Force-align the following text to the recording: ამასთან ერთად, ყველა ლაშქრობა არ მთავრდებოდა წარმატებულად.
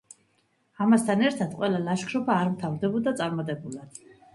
ამასთან 0.85 1.21
ერთად, 1.27 1.55
ყველა 1.61 1.85
ლაშქრობა 1.85 2.41
არ 2.41 2.53
მთავრდებოდა 2.59 3.19
წარმატებულად. 3.23 4.07